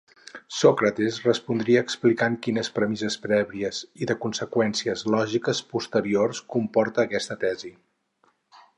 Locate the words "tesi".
7.47-7.77